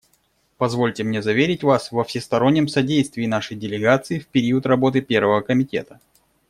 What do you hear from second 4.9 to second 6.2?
Первого комитета.